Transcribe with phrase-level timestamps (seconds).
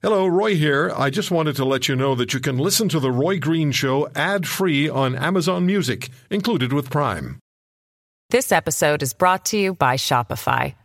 [0.00, 0.92] Hello, Roy here.
[0.96, 3.72] I just wanted to let you know that you can listen to The Roy Green
[3.72, 7.40] Show ad free on Amazon Music, included with Prime.
[8.30, 10.76] This episode is brought to you by Shopify.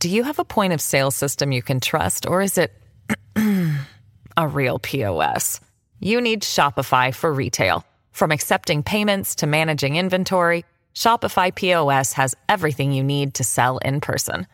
[0.00, 2.74] Do you have a point of sale system you can trust, or is it
[4.36, 5.58] a real POS?
[5.98, 7.86] You need Shopify for retail.
[8.12, 14.02] From accepting payments to managing inventory, Shopify POS has everything you need to sell in
[14.02, 14.46] person.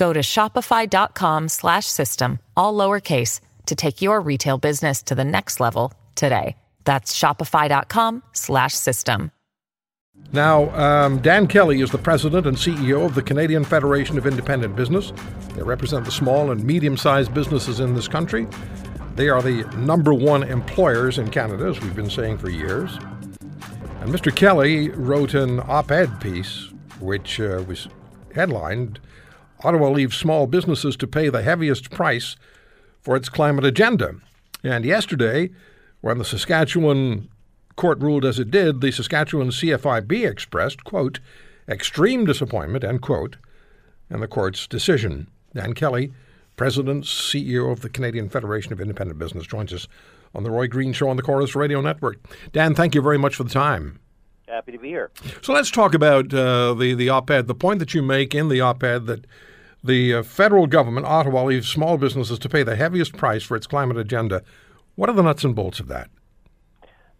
[0.00, 5.60] Go to shopify.com slash system, all lowercase, to take your retail business to the next
[5.60, 6.56] level today.
[6.84, 9.30] That's shopify.com slash system.
[10.32, 14.74] Now, um, Dan Kelly is the president and CEO of the Canadian Federation of Independent
[14.74, 15.12] Business.
[15.54, 18.48] They represent the small and medium sized businesses in this country.
[19.16, 22.96] They are the number one employers in Canada, as we've been saying for years.
[24.00, 24.34] And Mr.
[24.34, 27.86] Kelly wrote an op ed piece which uh, was
[28.34, 28.98] headlined
[29.62, 32.36] Ottawa leaves small businesses to pay the heaviest price
[33.00, 34.14] for its climate agenda.
[34.62, 35.50] And yesterday,
[36.00, 37.28] when the Saskatchewan
[37.76, 41.20] court ruled as it did, the Saskatchewan CFIB expressed, quote,
[41.68, 43.36] extreme disappointment, end quote,
[44.10, 45.28] in the court's decision.
[45.54, 46.12] Dan Kelly,
[46.56, 49.88] President, CEO of the Canadian Federation of Independent Business, joins us
[50.34, 52.18] on the Roy Green Show on the Corus Radio Network.
[52.52, 53.98] Dan, thank you very much for the time.
[54.46, 55.10] Happy to be here.
[55.42, 57.46] So let's talk about uh, the the op-ed.
[57.46, 59.24] The point that you make in the op-ed that
[59.82, 63.66] the uh, federal government, Ottawa, leaves small businesses to pay the heaviest price for its
[63.66, 64.42] climate agenda.
[64.94, 66.10] What are the nuts and bolts of that?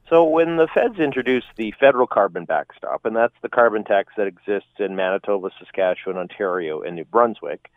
[0.08, 4.27] So, when the feds introduced the federal carbon backstop, and that's the carbon tax that
[4.27, 7.70] exists in Manitoba, Saskatchewan, Ontario, and New Brunswick,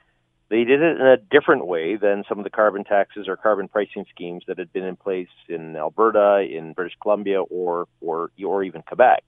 [0.50, 3.68] they did it in a different way than some of the carbon taxes or carbon
[3.68, 8.64] pricing schemes that had been in place in Alberta, in British Columbia, or or or
[8.64, 9.24] even Quebec.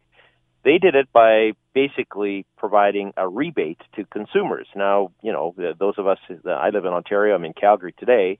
[0.65, 4.67] They did it by basically providing a rebate to consumers.
[4.75, 8.39] Now, you know, those of us, I live in Ontario, I'm in Calgary today,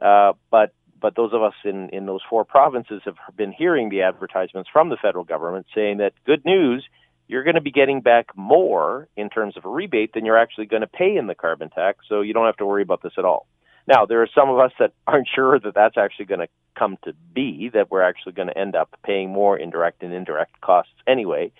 [0.00, 4.00] uh, but but those of us in, in those four provinces have been hearing the
[4.00, 6.82] advertisements from the federal government saying that good news,
[7.28, 10.64] you're going to be getting back more in terms of a rebate than you're actually
[10.64, 13.12] going to pay in the carbon tax, so you don't have to worry about this
[13.18, 13.46] at all.
[13.86, 16.98] Now, there are some of us that aren't sure that that's actually going to come
[17.04, 20.92] to be, that we're actually going to end up paying more indirect and indirect costs
[21.06, 21.52] anyway.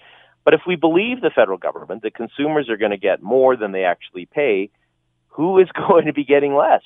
[0.45, 3.73] But if we believe the federal government that consumers are going to get more than
[3.73, 4.71] they actually pay,
[5.29, 6.85] who is going to be getting less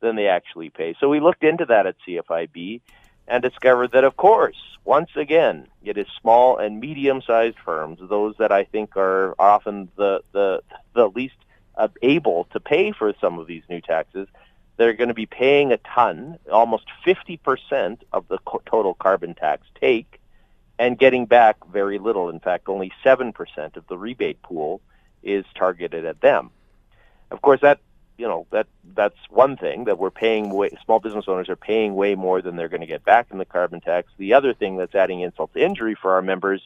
[0.00, 0.94] than they actually pay?
[1.00, 2.80] So we looked into that at CFIB
[3.26, 8.50] and discovered that, of course, once again, it is small and medium-sized firms, those that
[8.50, 10.62] I think are often the the
[10.94, 11.36] the least
[11.76, 14.26] uh, able to pay for some of these new taxes
[14.80, 19.66] they're going to be paying a ton, almost 50% of the co- total carbon tax
[19.78, 20.18] take,
[20.78, 22.30] and getting back very little.
[22.30, 24.80] In fact, only 7% of the rebate pool
[25.22, 26.50] is targeted at them.
[27.30, 27.80] Of course, that
[28.16, 31.94] you know that that's one thing that we're paying way, small business owners are paying
[31.94, 34.10] way more than they're going to get back in the carbon tax.
[34.16, 36.62] The other thing that's adding insult to injury for our members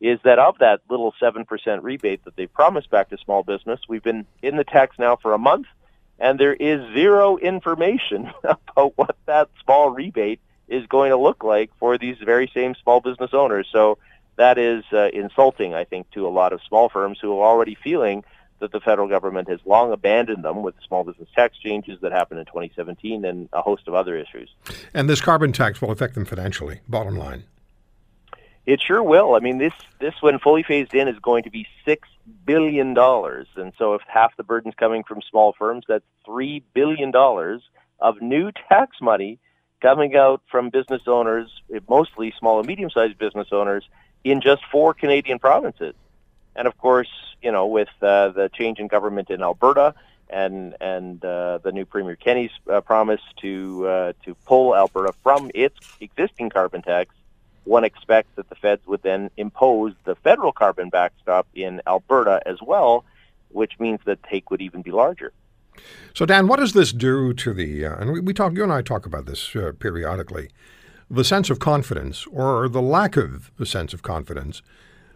[0.00, 1.44] is that of that little 7%
[1.82, 5.34] rebate that they promised back to small business, we've been in the tax now for
[5.34, 5.66] a month
[6.18, 11.70] and there is zero information about what that small rebate is going to look like
[11.78, 13.66] for these very same small business owners.
[13.72, 13.98] So
[14.36, 17.74] that is uh, insulting, I think, to a lot of small firms who are already
[17.74, 18.24] feeling
[18.60, 22.12] that the federal government has long abandoned them with the small business tax changes that
[22.12, 24.50] happened in 2017 and a host of other issues.
[24.92, 27.44] And this carbon tax will affect them financially, bottom line.
[28.68, 29.34] It sure will.
[29.34, 32.06] I mean, this this when fully phased in is going to be six
[32.44, 37.10] billion dollars, and so if half the burden's coming from small firms, that's three billion
[37.10, 37.62] dollars
[37.98, 39.38] of new tax money
[39.80, 41.48] coming out from business owners,
[41.88, 43.88] mostly small and medium-sized business owners,
[44.22, 45.94] in just four Canadian provinces.
[46.54, 47.08] And of course,
[47.40, 49.94] you know, with uh, the change in government in Alberta
[50.28, 55.50] and and uh, the new Premier Kenney's uh, promise to uh, to pull Alberta from
[55.54, 57.14] its existing carbon tax
[57.68, 62.56] one expects that the feds would then impose the federal carbon backstop in Alberta as
[62.62, 63.04] well,
[63.50, 65.32] which means the take would even be larger.
[66.14, 68.72] So, Dan, what does this do to the, uh, and we, we, talk, you and
[68.72, 70.48] I talk about this uh, periodically,
[71.10, 74.62] the sense of confidence or the lack of a sense of confidence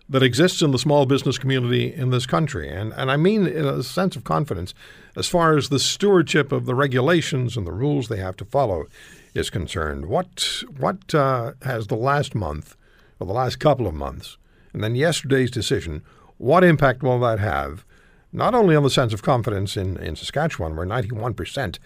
[0.08, 2.68] that exists in the small business community in this country.
[2.68, 4.74] And, and I mean a sense of confidence
[5.16, 8.86] as far as the stewardship of the regulations and the rules they have to follow
[9.34, 10.06] is concerned.
[10.06, 12.76] What what uh, has the last month,
[13.18, 14.36] or the last couple of months,
[14.72, 16.02] and then yesterday's decision?
[16.38, 17.84] What impact will that have?
[18.32, 21.78] Not only on the sense of confidence in, in Saskatchewan, where 91%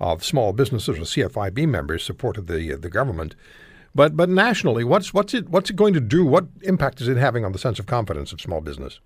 [0.00, 3.34] of small businesses or CFIB members supported the the government,
[3.94, 6.24] but but nationally, what's what's it what's it going to do?
[6.24, 9.00] What impact is it having on the sense of confidence of small business?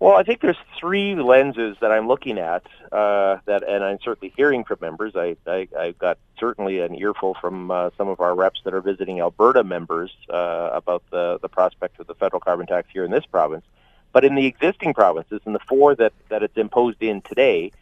[0.00, 4.32] Well, I think there's three lenses that I'm looking at uh, that, and I'm certainly
[4.36, 5.14] hearing from members.
[5.16, 8.80] I, I, I got certainly an earful from uh, some of our reps that are
[8.80, 13.10] visiting Alberta members uh, about the, the prospect of the federal carbon tax here in
[13.10, 13.64] this province.
[14.12, 17.72] But in the existing provinces, in the four that, that it's imposed in today,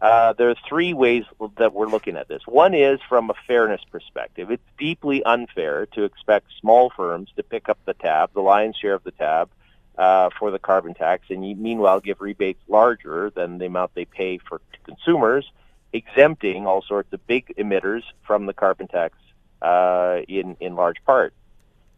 [0.00, 1.24] uh, there are three ways
[1.58, 2.42] that we're looking at this.
[2.46, 4.50] One is from a fairness perspective.
[4.50, 8.94] It's deeply unfair to expect small firms to pick up the tab, the lion's share
[8.94, 9.50] of the tab,
[9.98, 14.04] uh, for the carbon tax, and you, meanwhile give rebates larger than the amount they
[14.04, 15.50] pay for consumers,
[15.92, 19.16] exempting all sorts of big emitters from the carbon tax
[19.60, 21.34] uh, in in large part.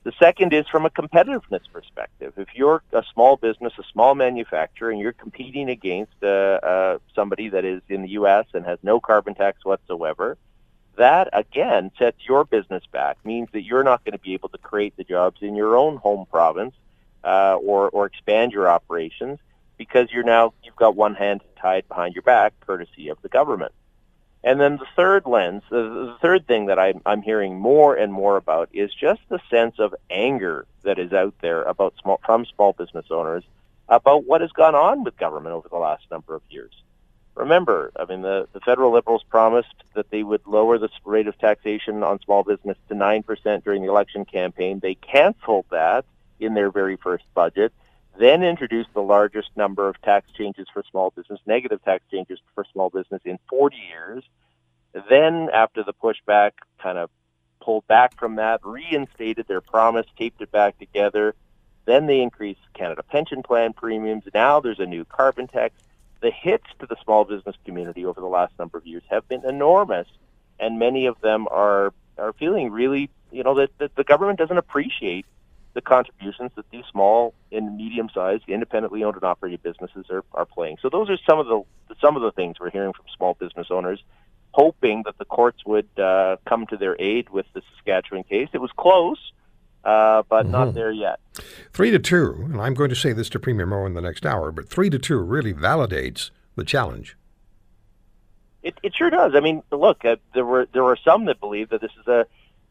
[0.03, 2.33] The second is from a competitiveness perspective.
[2.39, 7.51] If you're a small business, a small manufacturer, and you're competing against uh, uh, somebody
[7.51, 8.47] that is in the U.S.
[8.55, 10.39] and has no carbon tax whatsoever,
[10.97, 13.19] that again sets your business back.
[13.27, 15.99] Means that you're not going to be able to create the jobs in your own
[15.99, 16.75] home province
[17.25, 19.39] uh, or or expand your operations
[19.77, 23.73] because you're now you've got one hand tied behind your back, courtesy of the government.
[24.43, 28.13] And then the third lens, the, the third thing that I'm, I'm hearing more and
[28.13, 32.47] more about is just the sense of anger that is out there about small, from
[32.47, 33.45] small business owners
[33.89, 36.73] about what has gone on with government over the last number of years.
[37.35, 41.39] Remember, I mean, the, the federal liberals promised that they would lower the rate of
[41.39, 44.79] taxation on small business to 9% during the election campaign.
[44.79, 46.05] They canceled that
[46.41, 47.73] in their very first budget,
[48.19, 52.65] then introduced the largest number of tax changes for small business, negative tax changes for
[52.73, 54.25] small business in 40 years.
[55.09, 56.53] Then, after the pushback
[56.83, 57.11] kind of
[57.61, 61.35] pulled back from that, reinstated their promise, taped it back together.
[61.85, 64.25] Then they increased Canada Pension Plan premiums.
[64.35, 65.75] Now there's a new carbon tax.
[66.21, 69.45] The hits to the small business community over the last number of years have been
[69.45, 70.07] enormous,
[70.59, 74.59] and many of them are are feeling really, you know, that, that the government doesn't
[74.59, 75.25] appreciate
[75.75, 80.79] the contributions that these small and medium-sized, independently owned and operated businesses are, are playing.
[80.83, 81.63] So those are some of the
[82.01, 84.03] some of the things we're hearing from small business owners,
[84.53, 88.49] hoping that the courts would uh, come to their aid with the Saskatchewan case.
[88.53, 89.33] It was close,
[89.85, 90.53] uh, but mm-hmm.
[90.53, 91.21] not there yet.
[91.73, 94.27] Three to two, and I'm going to say this to Premier Moe in the next
[94.27, 97.17] hour, but three to two really validates the challenge.
[98.63, 99.33] It, it sure does.
[99.35, 102.27] I mean, look, uh, there were there were some that believe that this is a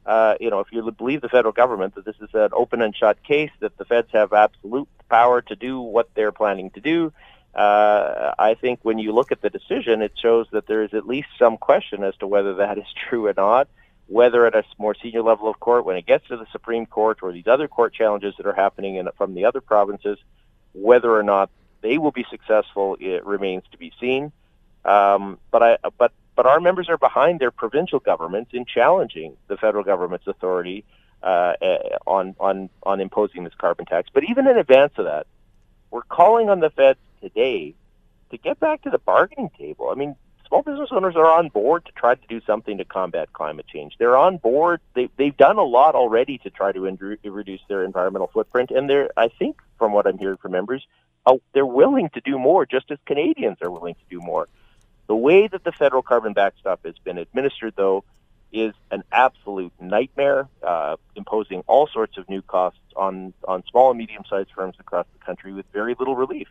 [0.06, 2.96] uh, you know, if you believe the federal government that this is an open and
[2.96, 7.14] shut case, that the feds have absolute power to do what they're planning to do,
[7.54, 11.08] uh, I think when you look at the decision, it shows that there is at
[11.08, 13.68] least some question as to whether that is true or not.
[14.08, 17.20] Whether at a more senior level of court, when it gets to the Supreme Court
[17.22, 20.18] or these other court challenges that are happening in, from the other provinces,
[20.74, 24.32] whether or not they will be successful, it remains to be seen.
[24.84, 29.58] Um, but I, but but our members are behind their provincial governments in challenging the
[29.58, 30.86] federal government's authority
[31.22, 34.10] uh, eh, on on on imposing this carbon tax.
[34.14, 35.28] But even in advance of that,
[35.92, 37.76] we're calling on the feds today
[38.32, 39.90] to get back to the bargaining table.
[39.90, 40.16] I mean,
[40.48, 43.96] small business owners are on board to try to do something to combat climate change.
[44.00, 44.80] They're on board.
[44.94, 49.10] They, they've done a lot already to try to reduce their environmental footprint, and they're,
[49.18, 50.88] I think, from what I'm hearing from members,
[51.26, 54.48] uh, they're willing to do more, just as Canadians are willing to do more.
[55.10, 58.04] The way that the federal carbon backstop has been administered, though,
[58.54, 63.98] is an absolute nightmare, uh, imposing all sorts of new costs on, on small and
[63.98, 66.48] medium sized firms across the country with very little relief.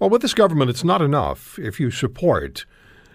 [0.00, 2.66] Well, with this government, it's not enough if you support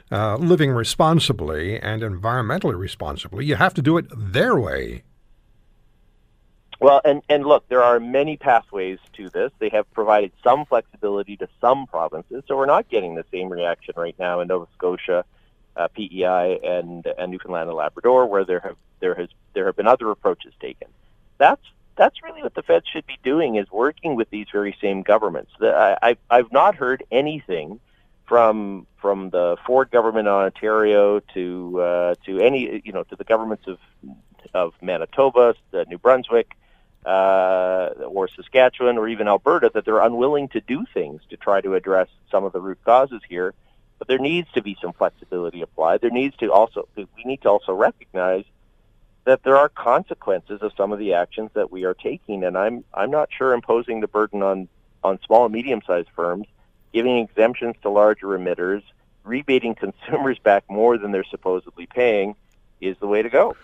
[0.09, 3.45] uh, living responsibly and environmentally responsibly.
[3.45, 5.03] You have to do it their way.
[6.81, 9.51] Well, and, and look, there are many pathways to this.
[9.59, 13.93] They have provided some flexibility to some provinces, so we're not getting the same reaction
[13.95, 15.23] right now in Nova Scotia,
[15.75, 19.85] uh, PEI, and, and Newfoundland and Labrador, where there have there has there have been
[19.87, 20.87] other approaches taken.
[21.37, 21.61] That's
[21.97, 25.51] that's really what the Fed should be doing is working with these very same governments.
[25.59, 27.79] The, I, I've not heard anything
[28.25, 33.23] from from the Ford government in Ontario to uh, to any you know to the
[33.23, 33.77] governments of
[34.55, 35.53] of Manitoba,
[35.87, 36.55] New Brunswick,
[37.05, 41.75] uh, or Saskatchewan or even Alberta that they're unwilling to do things to try to
[41.75, 43.53] address some of the root causes here.
[43.97, 46.01] But there needs to be some flexibility applied.
[46.01, 48.45] There needs to also we need to also recognize
[49.25, 52.83] that there are consequences of some of the actions that we are taking, and I'm
[52.93, 54.67] I'm not sure imposing the burden on
[55.03, 56.47] on small and medium sized firms,
[56.93, 58.81] giving exemptions to larger emitters,
[59.23, 62.35] rebating consumers back more than they're supposedly paying
[62.79, 63.55] is the way to go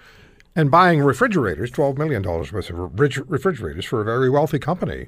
[0.58, 3.00] and buying refrigerators, $12 million worth of
[3.30, 5.08] refrigerators for a very wealthy company.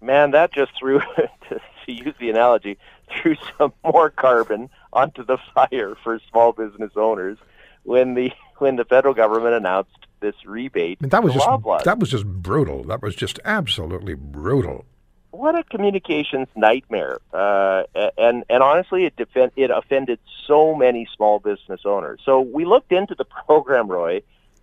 [0.00, 0.98] Man, that just threw,
[1.50, 1.60] to
[1.92, 2.78] use the analogy,
[3.20, 7.38] threw some more carbon onto the fire for small business owners
[7.84, 10.98] when the when the federal government announced this rebate.
[11.00, 11.82] That was just Loblaws.
[11.84, 12.84] that was just brutal.
[12.84, 14.86] That was just absolutely brutal.
[15.32, 17.18] what a communications nightmare.
[17.34, 17.82] Uh,
[18.16, 22.20] and and honestly, it defend, it offended so many small business owners.
[22.24, 24.22] So we looked into the program, Roy,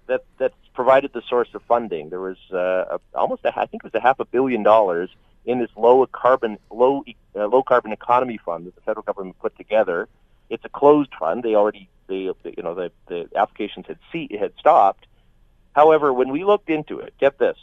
[0.10, 2.10] that that provided the source of funding.
[2.10, 5.10] There was uh, a, almost a, I think it was a half a billion dollars
[5.46, 7.04] in this low carbon low
[7.36, 10.10] uh, low carbon economy fund that the federal government put together.
[10.50, 11.44] It's a closed fund.
[11.44, 15.06] They already they you know the the applications had see, had stopped.
[15.74, 17.58] However, when we looked into it, get this,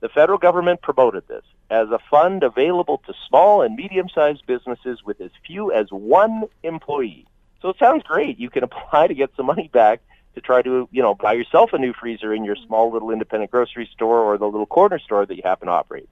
[0.00, 5.20] the federal government promoted this as a fund available to small and medium-sized businesses with
[5.20, 7.26] as few as one employee.
[7.60, 8.38] So it sounds great.
[8.38, 10.00] You can apply to get some money back
[10.34, 13.50] to try to, you know, buy yourself a new freezer in your small little independent
[13.50, 16.08] grocery store or the little corner store that you happen to operate.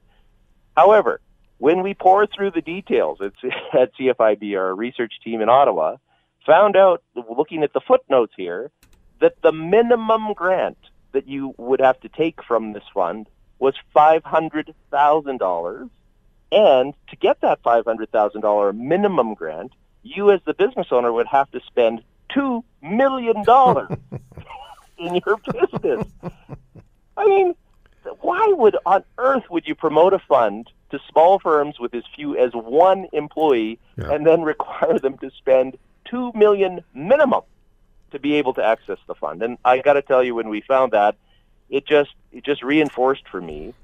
[0.76, 1.20] However,
[1.58, 3.18] when we pour through the details
[3.72, 5.96] at, CFIB, our research team in Ottawa
[6.46, 8.70] found out, looking at the footnotes here,
[9.20, 10.78] that the minimum grant
[11.12, 13.26] that you would have to take from this fund
[13.58, 15.90] was $500,000.
[16.52, 19.72] And to get that $500,000 minimum grant,
[20.02, 22.02] you as the business owner would have to spend
[22.34, 23.90] $2 million dollars
[24.98, 26.06] in your business.
[27.16, 27.54] I mean,
[28.20, 32.36] why would on earth would you promote a fund to small firms with as few
[32.36, 34.10] as one employee yeah.
[34.12, 37.42] and then require them to spend two million minimum
[38.10, 39.42] to be able to access the fund?
[39.42, 41.16] And I got to tell you, when we found that,
[41.68, 43.74] it just it just reinforced for me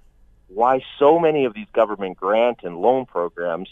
[0.49, 3.69] why so many of these government grant and loan programs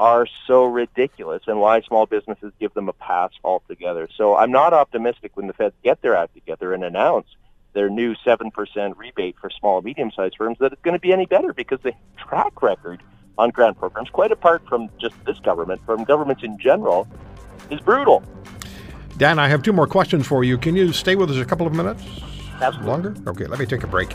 [0.00, 4.08] are so ridiculous and why small businesses give them a pass altogether.
[4.16, 7.26] So I'm not optimistic when the feds get their act together and announce
[7.72, 11.52] their new 7% rebate for small medium-sized firms that it's going to be any better
[11.52, 13.02] because the track record
[13.36, 17.06] on grant programs, quite apart from just this government, from governments in general,
[17.70, 18.22] is brutal.
[19.16, 20.58] Dan, I have two more questions for you.
[20.58, 22.02] Can you stay with us a couple of minutes?
[22.60, 22.90] Absolutely.
[22.90, 23.16] Longer?
[23.26, 24.14] Okay, let me take a break.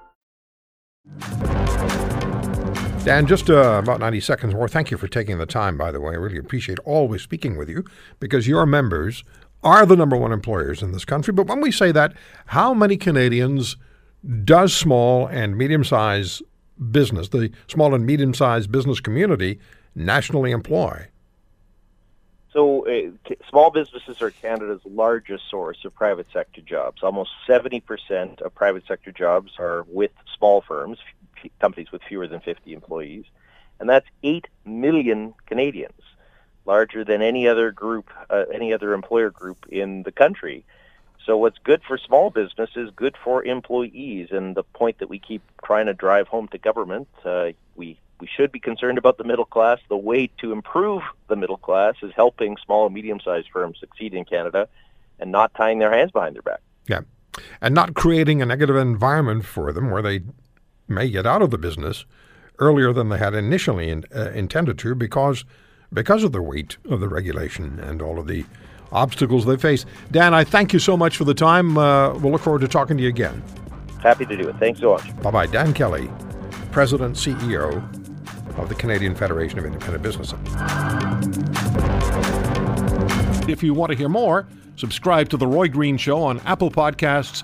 [3.03, 4.67] Dan, just uh, about 90 seconds more.
[4.67, 6.13] Thank you for taking the time, by the way.
[6.13, 7.83] I really appreciate always speaking with you
[8.19, 9.23] because your members
[9.63, 11.33] are the number one employers in this country.
[11.33, 12.13] But when we say that,
[12.45, 13.75] how many Canadians
[14.43, 16.43] does small and medium sized
[16.91, 19.59] business, the small and medium sized business community,
[19.95, 21.07] nationally employ?
[22.53, 27.01] So, uh, small businesses are Canada's largest source of private sector jobs.
[27.01, 30.99] Almost 70% of private sector jobs are with small firms,
[31.59, 33.25] companies with fewer than 50 employees,
[33.79, 36.01] and that's 8 million Canadians,
[36.65, 40.63] larger than any other group, uh, any other employer group in the country.
[41.25, 45.19] So what's good for small business is good for employees, and the point that we
[45.19, 49.23] keep trying to drive home to government, uh, we we should be concerned about the
[49.23, 49.79] middle class.
[49.89, 54.25] The way to improve the middle class is helping small and medium-sized firms succeed in
[54.25, 54.67] Canada,
[55.19, 56.61] and not tying their hands behind their back.
[56.87, 57.01] Yeah,
[57.61, 60.21] and not creating a negative environment for them where they
[60.87, 62.05] may get out of the business
[62.59, 65.45] earlier than they had initially in, uh, intended to because
[65.93, 68.45] because of the weight of the regulation and all of the
[68.93, 69.85] obstacles they face.
[70.11, 71.77] Dan, I thank you so much for the time.
[71.77, 73.43] Uh, we'll look forward to talking to you again.
[74.01, 74.55] Happy to do it.
[74.57, 75.21] Thanks so much.
[75.21, 75.47] Bye bye.
[75.47, 76.09] Dan Kelly,
[76.71, 77.77] President, CEO
[78.57, 80.33] of the Canadian Federation of Independent Business.
[83.47, 87.43] If you want to hear more, subscribe to The Roy Green Show on Apple Podcasts,